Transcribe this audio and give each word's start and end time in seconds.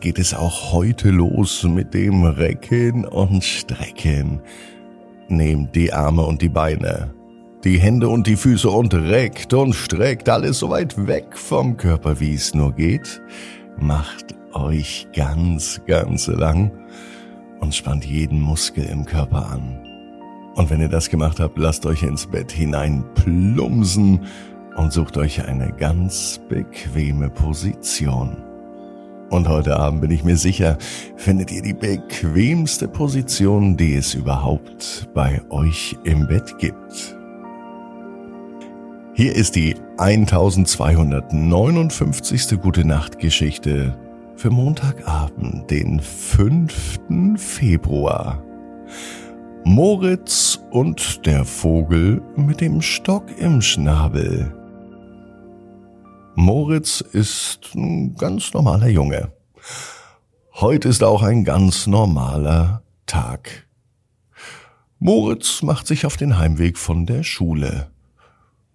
geht 0.00 0.18
es 0.18 0.34
auch 0.34 0.72
heute 0.72 1.10
los 1.10 1.62
mit 1.62 1.94
dem 1.94 2.24
Recken 2.24 3.04
und 3.04 3.44
Strecken. 3.44 4.40
Nehmt 5.28 5.76
die 5.76 5.92
Arme 5.92 6.22
und 6.22 6.42
die 6.42 6.48
Beine 6.48 7.14
die 7.64 7.78
Hände 7.78 8.08
und 8.08 8.26
die 8.26 8.36
Füße 8.36 8.68
und 8.68 8.92
reckt 8.92 9.54
und 9.54 9.72
streckt 9.72 10.28
alles 10.28 10.58
so 10.58 10.68
weit 10.68 11.06
weg 11.06 11.36
vom 11.36 11.78
Körper, 11.78 12.20
wie 12.20 12.34
es 12.34 12.52
nur 12.52 12.72
geht. 12.72 13.22
Macht 13.78 14.34
euch 14.52 15.08
ganz, 15.16 15.80
ganz 15.86 16.26
lang 16.26 16.70
und 17.60 17.74
spannt 17.74 18.04
jeden 18.04 18.40
Muskel 18.40 18.84
im 18.84 19.06
Körper 19.06 19.50
an. 19.50 19.80
Und 20.56 20.68
wenn 20.68 20.80
ihr 20.80 20.90
das 20.90 21.08
gemacht 21.08 21.40
habt, 21.40 21.58
lasst 21.58 21.86
euch 21.86 22.02
ins 22.02 22.26
Bett 22.26 22.52
hinein 22.52 23.02
plumsen 23.14 24.20
und 24.76 24.92
sucht 24.92 25.16
euch 25.16 25.42
eine 25.48 25.72
ganz 25.72 26.40
bequeme 26.50 27.30
Position. 27.30 28.36
Und 29.30 29.48
heute 29.48 29.78
Abend 29.78 30.02
bin 30.02 30.10
ich 30.10 30.22
mir 30.22 30.36
sicher, 30.36 30.76
findet 31.16 31.50
ihr 31.50 31.62
die 31.62 31.72
bequemste 31.72 32.88
Position, 32.88 33.78
die 33.78 33.94
es 33.94 34.14
überhaupt 34.14 35.08
bei 35.14 35.40
euch 35.48 35.96
im 36.04 36.28
Bett 36.28 36.58
gibt. 36.58 37.16
Hier 39.16 39.36
ist 39.36 39.54
die 39.54 39.76
1259. 39.96 42.60
Gute 42.60 42.84
Nacht 42.84 43.20
Geschichte 43.20 43.96
für 44.34 44.50
Montagabend, 44.50 45.70
den 45.70 46.00
5. 46.00 46.98
Februar. 47.36 48.42
Moritz 49.62 50.58
und 50.72 51.24
der 51.26 51.44
Vogel 51.44 52.22
mit 52.34 52.60
dem 52.60 52.82
Stock 52.82 53.22
im 53.38 53.62
Schnabel. 53.62 54.52
Moritz 56.34 57.00
ist 57.00 57.72
ein 57.76 58.16
ganz 58.16 58.52
normaler 58.52 58.88
Junge. 58.88 59.30
Heute 60.54 60.88
ist 60.88 61.04
auch 61.04 61.22
ein 61.22 61.44
ganz 61.44 61.86
normaler 61.86 62.82
Tag. 63.06 63.68
Moritz 64.98 65.62
macht 65.62 65.86
sich 65.86 66.04
auf 66.04 66.16
den 66.16 66.36
Heimweg 66.36 66.78
von 66.78 67.06
der 67.06 67.22
Schule. 67.22 67.93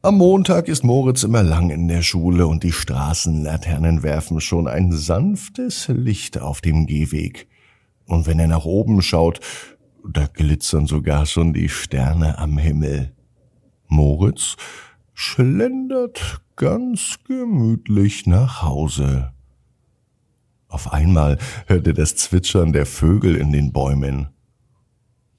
Am 0.01 0.15
Montag 0.15 0.69
ist 0.69 0.85
Moritz 0.85 1.23
immer 1.23 1.43
lang 1.43 1.71
in 1.71 1.89
der 1.89 2.03
Schule 2.03 2.47
und 2.47 2.63
die 2.63 2.71
Straßenlaternen 2.71 4.01
werfen 4.01 4.39
schon 4.39 4.65
ein 4.65 4.93
sanftes 4.93 5.89
Licht 5.89 6.39
auf 6.39 6.61
dem 6.61 6.87
Gehweg. 6.87 7.49
Und 8.05 8.25
wenn 8.25 8.39
er 8.39 8.47
nach 8.47 8.63
oben 8.63 9.01
schaut, 9.01 9.41
da 10.07 10.27
glitzern 10.27 10.85
sogar 10.85 11.25
schon 11.25 11.51
die 11.51 11.67
Sterne 11.67 12.37
am 12.37 12.57
Himmel. 12.57 13.13
Moritz 13.87 14.55
schlendert 15.13 16.39
ganz 16.55 17.17
gemütlich 17.27 18.25
nach 18.25 18.61
Hause. 18.61 19.33
Auf 20.69 20.93
einmal 20.93 21.37
hört 21.67 21.87
er 21.87 21.93
das 21.93 22.15
Zwitschern 22.15 22.71
der 22.71 22.85
Vögel 22.85 23.35
in 23.35 23.51
den 23.51 23.73
Bäumen. 23.73 24.29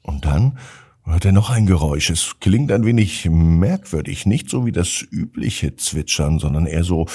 Und 0.02 0.26
dann 0.26 0.58
hört 1.12 1.24
er 1.24 1.32
noch 1.32 1.50
ein 1.50 1.66
Geräusch. 1.66 2.10
Es 2.10 2.36
klingt 2.40 2.72
ein 2.72 2.84
wenig 2.84 3.28
merkwürdig, 3.30 4.26
nicht 4.26 4.48
so 4.50 4.66
wie 4.66 4.72
das 4.72 5.02
übliche 5.10 5.76
Zwitschern, 5.76 6.38
sondern 6.38 6.66
eher 6.66 6.84
so 6.84 7.06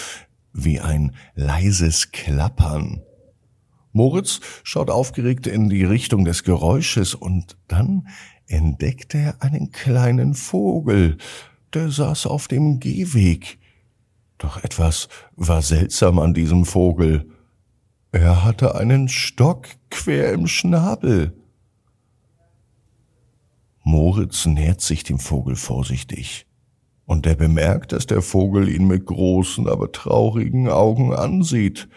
wie 0.53 0.79
ein 0.79 1.15
leises 1.35 2.11
Klappern. 2.11 3.01
Moritz 3.91 4.41
schaut 4.63 4.89
aufgeregt 4.89 5.47
in 5.47 5.69
die 5.69 5.83
Richtung 5.83 6.25
des 6.25 6.43
Geräusches 6.43 7.15
und 7.15 7.57
dann 7.67 8.07
entdeckt 8.47 9.15
er 9.15 9.41
einen 9.41 9.71
kleinen 9.71 10.33
Vogel, 10.33 11.17
der 11.73 11.89
saß 11.89 12.27
auf 12.27 12.47
dem 12.47 12.79
Gehweg. 12.79 13.57
Doch 14.37 14.63
etwas 14.63 15.07
war 15.35 15.61
seltsam 15.61 16.19
an 16.19 16.33
diesem 16.33 16.65
Vogel. 16.65 17.29
Er 18.11 18.43
hatte 18.43 18.75
einen 18.75 19.07
Stock 19.07 19.67
quer 19.89 20.33
im 20.33 20.47
Schnabel. 20.47 21.33
Moritz 23.87 24.47
nähert 24.47 24.81
sich 24.81 25.03
dem 25.03 25.19
Vogel 25.19 25.55
vorsichtig. 25.55 26.47
Und 27.05 27.27
er 27.27 27.35
bemerkt, 27.35 27.91
dass 27.91 28.07
der 28.07 28.23
Vogel 28.23 28.67
ihn 28.67 28.87
mit 28.87 29.05
großen, 29.05 29.69
aber 29.69 29.91
traurigen 29.91 30.69
Augen 30.69 31.13
ansieht. 31.13 31.87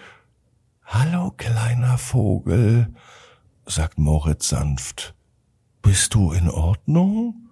Hallo, 0.84 1.32
kleiner 1.34 1.96
Vogel, 1.96 2.92
sagt 3.64 3.98
Moritz 3.98 4.50
sanft. 4.50 5.14
Bist 5.80 6.12
du 6.12 6.32
in 6.32 6.50
Ordnung? 6.50 7.48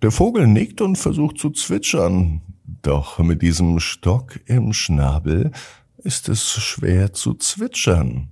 Der 0.00 0.12
Vogel 0.12 0.46
nickt 0.46 0.80
und 0.80 0.94
versucht 0.94 1.38
zu 1.38 1.50
zwitschern, 1.50 2.42
doch 2.82 3.18
mit 3.18 3.42
diesem 3.42 3.80
Stock 3.80 4.38
im 4.46 4.72
Schnabel 4.72 5.50
ist 5.96 6.28
es 6.28 6.48
schwer 6.48 7.12
zu 7.12 7.34
zwitschern. 7.34 8.30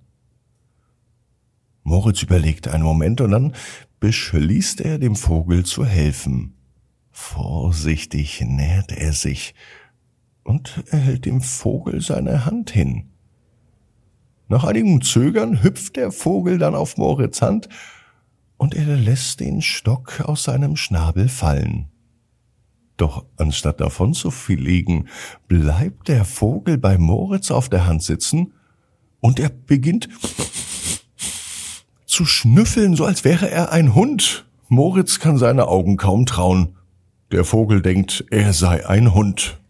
Moritz 1.87 2.21
überlegt 2.21 2.67
einen 2.67 2.83
Moment 2.83 3.21
und 3.21 3.31
dann 3.31 3.55
beschließt 4.01 4.81
er, 4.81 4.99
dem 4.99 5.15
Vogel 5.15 5.65
zu 5.65 5.87
helfen. 5.87 6.57
Vorsichtig 7.13 8.41
nähert 8.41 8.91
er 8.91 9.13
sich 9.13 9.55
und 10.43 10.83
er 10.91 10.99
hält 10.99 11.27
dem 11.27 11.41
Vogel 11.41 12.01
seine 12.01 12.45
Hand 12.45 12.73
hin. 12.73 13.11
Nach 14.49 14.65
einigem 14.65 15.01
Zögern 15.01 15.63
hüpft 15.63 15.95
der 15.95 16.11
Vogel 16.11 16.59
dann 16.59 16.75
auf 16.75 16.97
Moritz 16.97 17.41
Hand 17.41 17.69
und 18.57 18.75
er 18.75 18.97
lässt 18.97 19.39
den 19.39 19.63
Stock 19.63 20.21
aus 20.23 20.43
seinem 20.43 20.75
Schnabel 20.75 21.29
fallen. 21.29 21.87
Doch 22.97 23.27
anstatt 23.37 23.81
davon 23.81 24.13
zu 24.13 24.33
fliegen, 24.33 25.07
bleibt 25.47 26.09
der 26.09 26.25
Vogel 26.25 26.79
bei 26.79 26.99
Moritz 26.99 27.53
auf 27.53 27.69
der 27.69 27.87
Hand 27.87 28.03
sitzen 28.03 28.55
und 29.21 29.39
er 29.39 29.51
beginnt 29.51 30.09
zu 32.17 32.25
schnüffeln, 32.25 32.97
so 32.97 33.05
als 33.05 33.25
wäre 33.25 33.51
er 33.51 33.73
ein 33.73 33.95
Hund. 33.95 34.47
Moritz 34.69 35.19
kann 35.21 35.37
seine 35.37 35.69
Augen 35.69 35.99
kaum 35.99 36.25
trauen. 36.25 36.75
Der 37.31 37.45
Vogel 37.45 37.83
denkt, 37.83 38.25
er 38.31 38.55
sei 38.55 38.89
ein 38.89 39.13
Hund. 39.13 39.61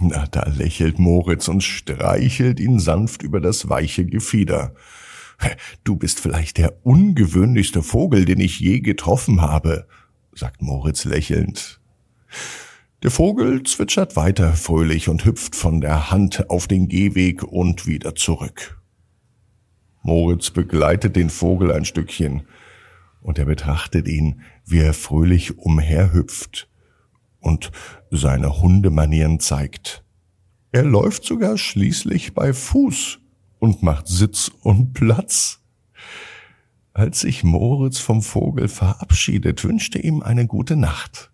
Na, 0.00 0.26
da 0.30 0.48
lächelt 0.48 0.98
Moritz 0.98 1.48
und 1.48 1.62
streichelt 1.62 2.58
ihn 2.58 2.78
sanft 2.80 3.22
über 3.22 3.38
das 3.38 3.68
weiche 3.68 4.06
Gefieder. 4.06 4.72
Du 5.84 5.96
bist 5.96 6.20
vielleicht 6.20 6.56
der 6.56 6.86
ungewöhnlichste 6.86 7.82
Vogel, 7.82 8.24
den 8.24 8.40
ich 8.40 8.58
je 8.58 8.80
getroffen 8.80 9.42
habe, 9.42 9.86
sagt 10.34 10.62
Moritz 10.62 11.04
lächelnd. 11.04 11.80
Der 13.02 13.10
Vogel 13.10 13.62
zwitschert 13.64 14.16
weiter 14.16 14.54
fröhlich 14.54 15.10
und 15.10 15.26
hüpft 15.26 15.54
von 15.54 15.82
der 15.82 16.10
Hand 16.10 16.48
auf 16.48 16.66
den 16.66 16.88
Gehweg 16.88 17.42
und 17.42 17.86
wieder 17.86 18.14
zurück. 18.14 18.81
Moritz 20.02 20.50
begleitet 20.50 21.16
den 21.16 21.30
Vogel 21.30 21.72
ein 21.72 21.84
Stückchen 21.84 22.42
und 23.20 23.38
er 23.38 23.44
betrachtet 23.44 24.08
ihn, 24.08 24.42
wie 24.66 24.80
er 24.80 24.94
fröhlich 24.94 25.58
umherhüpft 25.58 26.68
und 27.40 27.70
seine 28.10 28.60
Hundemanieren 28.60 29.40
zeigt. 29.40 30.04
Er 30.72 30.84
läuft 30.84 31.24
sogar 31.24 31.58
schließlich 31.58 32.34
bei 32.34 32.52
Fuß 32.52 33.20
und 33.58 33.82
macht 33.82 34.08
Sitz 34.08 34.50
und 34.62 34.92
Platz. 34.94 35.60
Als 36.94 37.20
sich 37.20 37.44
Moritz 37.44 37.98
vom 37.98 38.22
Vogel 38.22 38.68
verabschiedet, 38.68 39.64
wünschte 39.64 39.98
ihm 39.98 40.22
eine 40.22 40.46
gute 40.46 40.76
Nacht. 40.76 41.30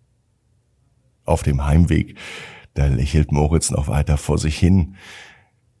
Auf 1.25 1.43
dem 1.43 1.65
Heimweg, 1.65 2.15
da 2.75 2.87
lächelt 2.87 3.31
Moritz 3.31 3.71
noch 3.71 3.87
weiter 3.87 4.17
vor 4.17 4.37
sich 4.37 4.57
hin, 4.57 4.95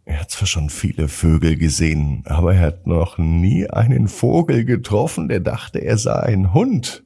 er 0.09 0.21
hat 0.21 0.31
zwar 0.31 0.47
schon 0.47 0.71
viele 0.71 1.07
Vögel 1.07 1.55
gesehen, 1.55 2.23
aber 2.25 2.55
er 2.55 2.61
hat 2.61 2.87
noch 2.87 3.19
nie 3.19 3.69
einen 3.69 4.07
Vogel 4.07 4.65
getroffen, 4.65 5.29
der 5.29 5.39
dachte, 5.39 5.79
er 5.79 5.99
sei 5.99 6.13
ein 6.13 6.51
Hund. 6.51 7.03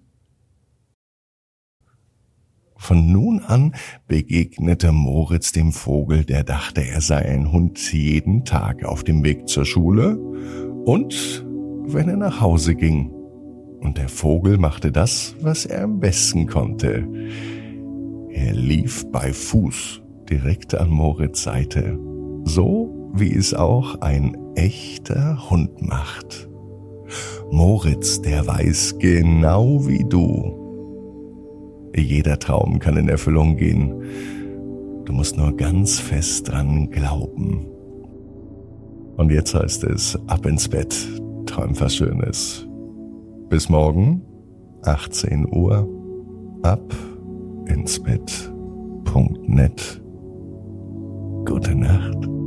Von 2.77 3.11
nun 3.11 3.41
an 3.41 3.75
begegnete 4.07 4.93
Moritz 4.93 5.51
dem 5.51 5.73
Vogel, 5.73 6.23
der 6.23 6.45
dachte, 6.45 6.81
er 6.81 7.01
sei 7.01 7.25
ein 7.25 7.51
Hund 7.51 7.91
jeden 7.91 8.45
Tag 8.45 8.85
auf 8.85 9.03
dem 9.03 9.25
Weg 9.25 9.49
zur 9.49 9.65
Schule 9.65 10.17
und 10.85 11.45
wenn 11.85 12.07
er 12.07 12.17
nach 12.17 12.39
Hause 12.39 12.73
ging. 12.73 13.09
Und 13.81 13.97
der 13.97 14.07
Vogel 14.07 14.57
machte 14.57 14.93
das, 14.93 15.35
was 15.41 15.65
er 15.65 15.83
am 15.83 15.99
besten 15.99 16.47
konnte. 16.47 17.05
Er 18.29 18.53
lief 18.53 19.05
bei 19.11 19.33
Fuß 19.33 20.01
direkt 20.29 20.73
an 20.73 20.89
Moritz 20.89 21.43
Seite 21.43 21.99
so 22.43 23.09
wie 23.13 23.33
es 23.33 23.53
auch 23.53 24.01
ein 24.01 24.35
echter 24.55 25.49
Hund 25.49 25.81
macht. 25.81 26.49
Moritz, 27.51 28.21
der 28.21 28.45
weiß 28.47 28.97
genau 28.99 29.87
wie 29.87 30.03
du. 30.03 30.59
Jeder 31.95 32.39
Traum 32.39 32.79
kann 32.79 32.97
in 32.97 33.07
Erfüllung 33.07 33.55
gehen. 33.55 34.03
Du 35.05 35.13
musst 35.13 35.37
nur 35.37 35.55
ganz 35.55 35.99
fest 35.99 36.49
dran 36.49 36.89
glauben. 36.89 37.67
Und 39.17 39.31
jetzt 39.31 39.53
heißt 39.53 39.83
es, 39.83 40.17
ab 40.27 40.45
ins 40.47 40.67
Bett, 40.67 40.95
träum 41.45 41.79
was 41.79 41.95
Schönes. 41.95 42.67
Bis 43.49 43.69
morgen, 43.69 44.23
18 44.83 45.47
Uhr, 45.53 45.87
ab 46.63 46.95
ins 47.67 48.01
Bett.net. 48.01 50.02
Gute 51.45 51.75
Nacht. 51.75 52.42